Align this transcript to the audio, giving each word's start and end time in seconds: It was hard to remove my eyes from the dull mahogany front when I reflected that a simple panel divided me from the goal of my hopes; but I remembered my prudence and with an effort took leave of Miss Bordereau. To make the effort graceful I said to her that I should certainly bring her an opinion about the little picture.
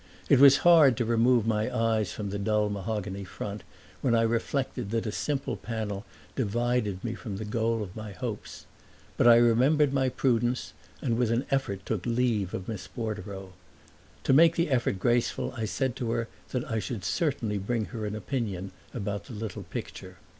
It 0.29 0.39
was 0.39 0.57
hard 0.65 0.97
to 0.97 1.05
remove 1.05 1.45
my 1.45 1.71
eyes 1.71 2.11
from 2.11 2.31
the 2.31 2.39
dull 2.39 2.71
mahogany 2.71 3.23
front 3.23 3.61
when 4.01 4.15
I 4.15 4.23
reflected 4.23 4.89
that 4.89 5.05
a 5.05 5.11
simple 5.11 5.55
panel 5.55 6.05
divided 6.35 7.03
me 7.03 7.13
from 7.13 7.37
the 7.37 7.45
goal 7.45 7.83
of 7.83 7.95
my 7.95 8.11
hopes; 8.13 8.65
but 9.15 9.27
I 9.27 9.35
remembered 9.35 9.93
my 9.93 10.09
prudence 10.09 10.73
and 11.03 11.17
with 11.19 11.29
an 11.29 11.45
effort 11.51 11.85
took 11.85 12.03
leave 12.07 12.55
of 12.55 12.67
Miss 12.67 12.87
Bordereau. 12.87 13.53
To 14.23 14.33
make 14.33 14.55
the 14.55 14.71
effort 14.71 14.97
graceful 14.97 15.53
I 15.55 15.65
said 15.65 15.95
to 15.97 16.09
her 16.13 16.27
that 16.49 16.65
I 16.65 16.79
should 16.79 17.05
certainly 17.05 17.59
bring 17.59 17.85
her 17.93 18.07
an 18.07 18.15
opinion 18.15 18.71
about 18.95 19.25
the 19.25 19.33
little 19.33 19.61
picture. 19.61 20.17